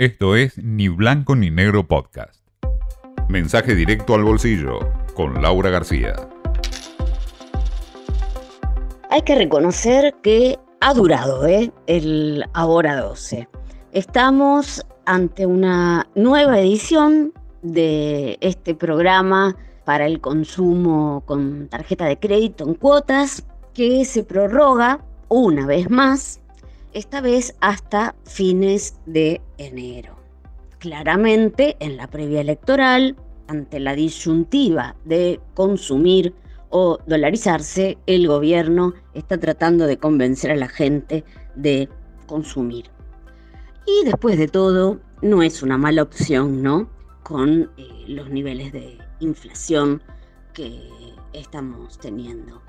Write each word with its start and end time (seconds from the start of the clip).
Esto 0.00 0.34
es 0.34 0.56
Ni 0.56 0.88
Blanco 0.88 1.36
ni 1.36 1.50
Negro 1.50 1.86
Podcast. 1.86 2.42
Mensaje 3.28 3.74
directo 3.74 4.14
al 4.14 4.24
bolsillo 4.24 4.78
con 5.12 5.42
Laura 5.42 5.68
García. 5.68 6.14
Hay 9.10 9.20
que 9.20 9.34
reconocer 9.34 10.14
que 10.22 10.58
ha 10.80 10.94
durado 10.94 11.46
¿eh? 11.46 11.70
el 11.86 12.46
Ahora 12.54 12.98
12. 12.98 13.46
Estamos 13.92 14.86
ante 15.04 15.44
una 15.44 16.08
nueva 16.14 16.58
edición 16.58 17.34
de 17.60 18.38
este 18.40 18.74
programa 18.74 19.54
para 19.84 20.06
el 20.06 20.22
consumo 20.22 21.24
con 21.26 21.68
tarjeta 21.68 22.06
de 22.06 22.18
crédito 22.18 22.66
en 22.66 22.72
cuotas 22.72 23.46
que 23.74 24.06
se 24.06 24.24
prorroga 24.24 25.04
una 25.28 25.66
vez 25.66 25.90
más 25.90 26.40
esta 26.92 27.20
vez 27.20 27.54
hasta 27.60 28.14
fines 28.24 28.94
de 29.06 29.40
enero. 29.58 30.16
Claramente, 30.78 31.76
en 31.80 31.96
la 31.96 32.06
previa 32.08 32.40
electoral, 32.40 33.16
ante 33.48 33.80
la 33.80 33.94
disyuntiva 33.94 34.96
de 35.04 35.40
consumir 35.54 36.34
o 36.70 36.98
dolarizarse, 37.06 37.98
el 38.06 38.28
gobierno 38.28 38.94
está 39.12 39.38
tratando 39.38 39.86
de 39.86 39.98
convencer 39.98 40.52
a 40.52 40.56
la 40.56 40.68
gente 40.68 41.24
de 41.56 41.88
consumir. 42.26 42.86
Y 43.86 44.04
después 44.04 44.38
de 44.38 44.48
todo, 44.48 45.00
no 45.20 45.42
es 45.42 45.62
una 45.62 45.76
mala 45.76 46.02
opción, 46.02 46.62
¿no? 46.62 46.88
Con 47.24 47.70
eh, 47.76 48.04
los 48.06 48.30
niveles 48.30 48.72
de 48.72 48.98
inflación 49.18 50.02
que 50.54 50.88
estamos 51.32 51.98
teniendo. 51.98 52.62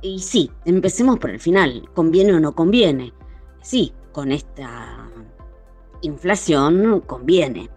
Y 0.00 0.20
sí, 0.20 0.50
empecemos 0.64 1.18
por 1.18 1.30
el 1.30 1.40
final, 1.40 1.88
¿conviene 1.94 2.34
o 2.34 2.40
no 2.40 2.54
conviene? 2.54 3.12
Sí, 3.62 3.92
con 4.12 4.32
esta 4.32 5.08
inflación 6.02 7.00
conviene, 7.06 7.70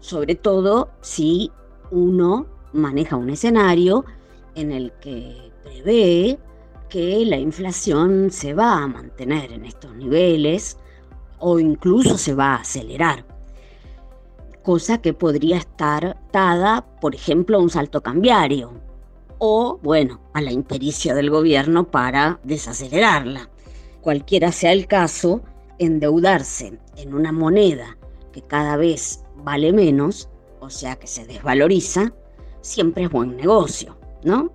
sobre 0.00 0.34
todo 0.34 0.90
si 1.00 1.50
uno 1.90 2.46
maneja 2.72 3.16
un 3.16 3.30
escenario 3.30 4.04
en 4.54 4.72
el 4.72 4.92
que 5.00 5.52
prevé 5.62 6.38
que 6.88 7.24
la 7.24 7.36
inflación 7.36 8.30
se 8.30 8.54
va 8.54 8.82
a 8.82 8.86
mantener 8.86 9.52
en 9.52 9.64
estos 9.64 9.94
niveles 9.94 10.76
o 11.38 11.58
incluso 11.58 12.18
se 12.18 12.34
va 12.34 12.54
a 12.54 12.60
acelerar, 12.60 13.24
cosa 14.62 15.00
que 15.00 15.12
podría 15.12 15.56
estar 15.56 16.18
dada, 16.32 16.86
por 17.00 17.14
ejemplo, 17.14 17.56
a 17.56 17.60
un 17.60 17.70
salto 17.70 18.02
cambiario 18.02 18.72
o, 19.38 19.78
bueno, 19.82 20.20
a 20.34 20.40
la 20.40 20.52
impericia 20.52 21.14
del 21.14 21.30
gobierno 21.30 21.90
para 21.90 22.40
desacelerarla 22.44 23.50
cualquiera 24.02 24.52
sea 24.52 24.72
el 24.72 24.86
caso, 24.86 25.42
endeudarse 25.78 26.78
en 26.96 27.14
una 27.14 27.32
moneda 27.32 27.96
que 28.32 28.42
cada 28.42 28.76
vez 28.76 29.24
vale 29.36 29.72
menos, 29.72 30.28
o 30.60 30.68
sea 30.68 30.96
que 30.96 31.06
se 31.06 31.26
desvaloriza, 31.26 32.12
siempre 32.60 33.04
es 33.04 33.10
buen 33.10 33.36
negocio, 33.36 33.96
¿no? 34.24 34.52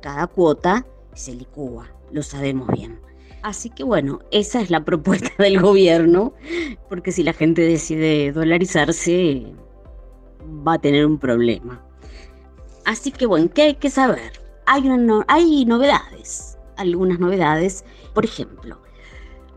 Cada 0.00 0.26
cuota 0.26 0.86
se 1.14 1.34
licúa, 1.34 1.90
lo 2.12 2.22
sabemos 2.22 2.68
bien. 2.68 3.00
Así 3.42 3.68
que 3.68 3.84
bueno, 3.84 4.20
esa 4.30 4.60
es 4.60 4.70
la 4.70 4.84
propuesta 4.84 5.30
del 5.42 5.60
gobierno, 5.60 6.32
porque 6.88 7.12
si 7.12 7.22
la 7.22 7.32
gente 7.32 7.62
decide 7.62 8.32
dolarizarse, 8.32 9.52
va 10.66 10.74
a 10.74 10.78
tener 10.78 11.04
un 11.04 11.18
problema. 11.18 11.84
Así 12.84 13.10
que 13.12 13.26
bueno, 13.26 13.50
¿qué 13.52 13.62
hay 13.62 13.74
que 13.74 13.90
saber? 13.90 14.32
Hay, 14.66 14.88
hay 15.28 15.64
novedades, 15.64 16.58
algunas 16.76 17.18
novedades. 17.18 17.84
Por 18.14 18.24
ejemplo, 18.24 18.78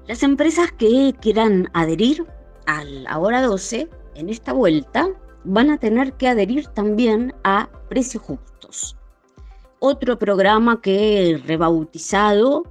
las 0.08 0.24
empresas 0.24 0.72
que 0.72 1.14
quieran 1.20 1.70
adherir 1.74 2.26
al 2.66 3.06
Ahora 3.08 3.42
12 3.42 3.90
en 4.16 4.30
esta 4.30 4.54
vuelta 4.54 5.10
van 5.44 5.70
a 5.70 5.78
tener 5.78 6.14
que 6.14 6.30
adherir 6.30 6.68
también 6.68 7.34
a 7.44 7.70
Precios 7.90 8.24
Justos. 8.24 8.96
Otro 9.80 10.18
programa 10.18 10.82
que 10.82 11.42
rebautizado 11.46 12.64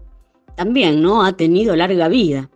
también 0.56 1.02
no 1.02 1.22
ha 1.24 1.36
tenido 1.36 1.76
larga 1.76 2.08
vida. 2.08 2.50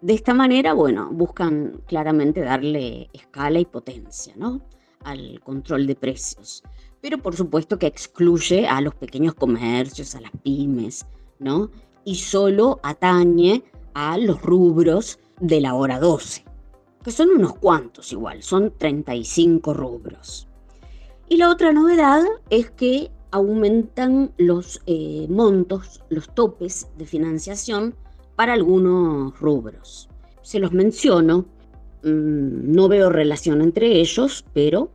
De 0.00 0.14
esta 0.14 0.34
manera, 0.34 0.74
bueno, 0.74 1.08
buscan 1.12 1.80
claramente 1.86 2.40
darle 2.40 3.08
escala 3.12 3.60
y 3.60 3.64
potencia 3.64 4.34
¿no? 4.36 4.60
al 5.04 5.40
control 5.40 5.86
de 5.86 5.94
precios. 5.94 6.62
Pero 7.00 7.18
por 7.18 7.36
supuesto 7.36 7.78
que 7.78 7.86
excluye 7.86 8.66
a 8.66 8.80
los 8.80 8.94
pequeños 8.96 9.34
comercios, 9.34 10.16
a 10.16 10.20
las 10.20 10.32
pymes, 10.42 11.06
¿no? 11.38 11.70
Y 12.04 12.16
solo 12.16 12.80
atañe 12.82 13.62
a 13.96 14.18
los 14.18 14.42
rubros 14.42 15.18
de 15.40 15.58
la 15.62 15.72
hora 15.72 15.98
12, 15.98 16.44
que 17.02 17.10
son 17.10 17.30
unos 17.30 17.54
cuantos 17.54 18.12
igual, 18.12 18.42
son 18.42 18.74
35 18.76 19.72
rubros. 19.72 20.46
Y 21.30 21.38
la 21.38 21.48
otra 21.48 21.72
novedad 21.72 22.22
es 22.50 22.70
que 22.72 23.10
aumentan 23.30 24.34
los 24.36 24.82
eh, 24.84 25.26
montos, 25.30 26.04
los 26.10 26.28
topes 26.34 26.88
de 26.98 27.06
financiación 27.06 27.94
para 28.36 28.52
algunos 28.52 29.40
rubros. 29.40 30.10
Se 30.42 30.58
los 30.58 30.72
menciono, 30.72 31.46
mm, 32.02 32.74
no 32.74 32.88
veo 32.88 33.08
relación 33.08 33.62
entre 33.62 33.98
ellos, 33.98 34.44
pero 34.52 34.90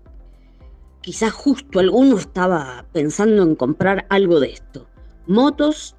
quizás 1.02 1.32
justo 1.32 1.80
alguno 1.80 2.18
estaba 2.18 2.86
pensando 2.94 3.42
en 3.42 3.56
comprar 3.56 4.06
algo 4.10 4.40
de 4.40 4.52
esto. 4.52 4.86
Motos, 5.26 5.96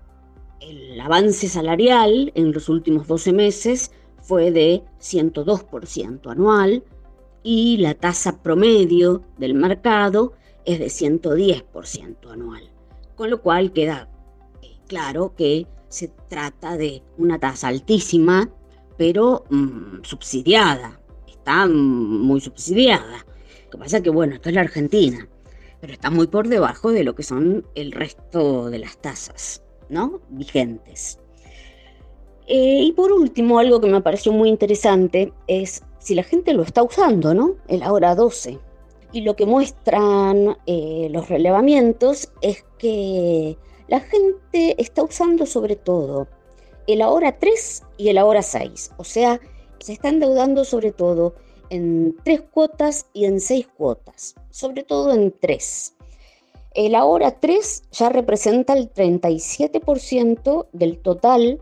el 0.60 1.00
avance 1.00 1.48
salarial 1.48 2.32
en 2.36 2.52
los 2.52 2.70
últimos 2.70 3.08
12 3.08 3.34
meses 3.34 3.92
fue 4.22 4.52
de 4.52 4.84
102% 5.00 6.30
anual 6.30 6.84
y 7.44 7.78
la 7.78 7.94
tasa 7.94 8.42
promedio 8.42 9.24
del 9.38 9.54
mercado 9.54 10.34
es 10.66 10.80
de 10.80 10.88
110% 10.88 12.30
anual, 12.30 12.70
con 13.16 13.30
lo 13.30 13.42
cual 13.42 13.72
queda 13.72 14.10
eh, 14.62 14.76
claro 14.88 15.34
que 15.36 15.66
se 15.88 16.10
trata 16.30 16.76
de 16.76 17.02
una 17.18 17.40
tasa 17.40 17.70
altísima, 17.70 18.50
pero 18.98 19.46
mm, 19.50 20.04
subsidiada, 20.04 21.00
está 21.28 21.68
muy 21.68 22.42
subsidiada. 22.42 23.26
Lo 23.66 23.72
que 23.72 23.78
pasa 23.78 23.98
es 23.98 24.04
que, 24.04 24.10
bueno, 24.10 24.36
esto 24.36 24.50
es 24.50 24.56
la 24.56 24.62
Argentina, 24.62 25.28
pero 25.80 25.94
está 25.94 26.10
muy 26.10 26.28
por 26.28 26.50
debajo 26.50 26.92
de 26.92 27.06
lo 27.06 27.16
que 27.16 27.24
son 27.24 27.66
el 27.76 27.94
resto 27.94 28.70
de 28.70 28.80
las 28.80 28.98
tasas. 28.98 29.64
¿No? 29.90 30.22
vigentes. 30.30 31.20
Eh, 32.48 32.80
y 32.84 32.92
por 32.94 33.12
último, 33.12 33.60
algo 33.60 33.82
que 33.82 33.90
me 33.90 34.02
pareció 34.02 34.32
muy 34.32 34.50
interesante 34.50 35.34
es 35.48 35.84
si 36.00 36.16
la 36.16 36.24
gente 36.24 36.54
lo 36.54 36.64
está 36.64 36.82
usando, 36.82 37.34
¿no? 37.34 37.56
El 37.68 37.84
ahora 37.84 38.16
12. 38.16 38.58
Y 39.12 39.22
lo 39.22 39.36
que 39.36 39.46
muestran 39.46 40.58
eh, 40.66 41.10
los 41.12 41.28
relevamientos 41.30 42.32
es 42.42 42.66
que 42.78 43.58
la 43.88 44.00
gente 44.00 44.82
está 44.82 45.04
usando 45.04 45.46
sobre 45.46 45.76
todo 45.76 46.28
el 46.88 47.02
ahora 47.02 47.38
3 47.38 47.84
y 47.98 48.10
el 48.10 48.18
ahora 48.18 48.42
6. 48.42 48.92
O 48.98 49.04
sea, 49.04 49.40
se 49.80 49.94
está 49.94 50.10
endeudando 50.10 50.64
sobre 50.64 50.92
todo 50.92 51.36
en 51.70 52.16
tres 52.24 52.42
cuotas 52.42 53.08
y 53.14 53.26
en 53.26 53.40
seis 53.42 53.68
cuotas. 53.68 54.36
Sobre 54.50 54.84
todo 54.84 55.14
en 55.14 55.34
tres. 55.40 55.97
El 56.74 56.96
ahora 56.96 57.40
3 57.40 57.84
ya 57.92 58.10
representa 58.10 58.74
el 58.74 58.94
37% 58.94 60.68
del 60.72 61.00
total 61.00 61.62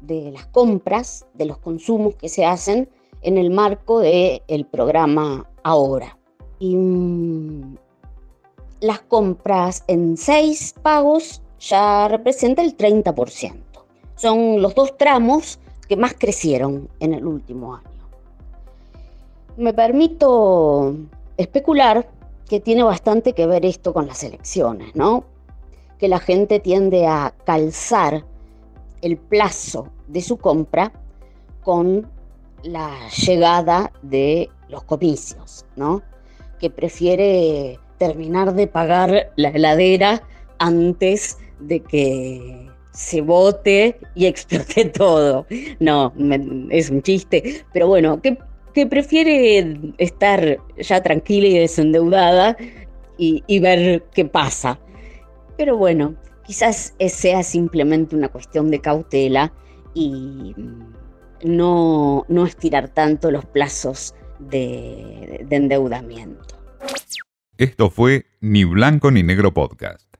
de 0.00 0.30
las 0.30 0.46
compras, 0.46 1.26
de 1.34 1.46
los 1.46 1.58
consumos 1.58 2.14
que 2.14 2.28
se 2.28 2.44
hacen 2.44 2.88
en 3.22 3.38
el 3.38 3.50
marco 3.50 4.00
del 4.00 4.66
programa 4.70 5.48
Ahora. 5.64 6.18
Y 6.58 6.76
mm, 6.76 7.76
las 8.80 9.00
compras 9.00 9.84
en 9.86 10.16
6 10.16 10.74
pagos 10.82 11.40
ya 11.60 12.08
representa 12.08 12.62
el 12.62 12.76
30%. 12.76 13.54
Son 14.16 14.60
los 14.60 14.74
dos 14.74 14.96
tramos 14.96 15.58
que 15.88 15.96
más 15.96 16.14
crecieron 16.14 16.88
en 17.00 17.14
el 17.14 17.26
último 17.26 17.74
año. 17.76 17.88
Me 19.56 19.72
permito 19.72 20.96
especular 21.36 22.08
que 22.52 22.60
tiene 22.60 22.82
bastante 22.82 23.32
que 23.32 23.46
ver 23.46 23.64
esto 23.64 23.94
con 23.94 24.06
las 24.06 24.22
elecciones, 24.22 24.94
¿no? 24.94 25.24
Que 25.98 26.06
la 26.06 26.18
gente 26.18 26.60
tiende 26.60 27.06
a 27.06 27.32
calzar 27.46 28.26
el 29.00 29.16
plazo 29.16 29.88
de 30.06 30.20
su 30.20 30.36
compra 30.36 30.92
con 31.62 32.06
la 32.62 33.08
llegada 33.08 33.90
de 34.02 34.50
los 34.68 34.84
comicios, 34.84 35.64
¿no? 35.76 36.02
Que 36.60 36.68
prefiere 36.68 37.78
terminar 37.96 38.52
de 38.52 38.66
pagar 38.66 39.32
la 39.36 39.48
heladera 39.48 40.22
antes 40.58 41.38
de 41.58 41.80
que 41.80 42.68
se 42.90 43.22
vote 43.22 43.98
y 44.14 44.26
explote 44.26 44.84
todo. 44.90 45.46
No, 45.80 46.12
es 46.68 46.90
un 46.90 47.00
chiste, 47.00 47.64
pero 47.72 47.86
bueno, 47.86 48.20
que, 48.20 48.36
que 48.72 48.86
prefiere 48.86 49.94
estar 49.98 50.58
ya 50.78 51.02
tranquila 51.02 51.48
y 51.48 51.58
desendeudada 51.58 52.56
y, 53.18 53.58
ver 53.60 54.04
qué 54.12 54.24
pasa. 54.24 54.80
Pero 55.56 55.76
bueno, 55.76 56.16
quizás 56.44 56.94
sea 57.08 57.42
simplemente 57.44 58.16
una 58.16 58.28
cuestión 58.28 58.70
de 58.70 58.80
cautela 58.80 59.52
y 59.94 60.54
no, 61.44 62.24
no 62.28 62.46
estirar 62.46 62.88
tanto 62.88 63.30
los 63.30 63.44
plazos 63.44 64.14
de 64.40 65.46
endeudamiento. 65.50 66.56
Esto 67.58 67.90
fue 67.90 68.26
Ni 68.40 68.64
Blanco 68.64 69.12
ni 69.12 69.22
Negro 69.22 69.54
Podcast. 69.54 70.11